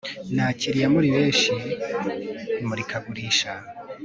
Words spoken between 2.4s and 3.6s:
imurikagurisha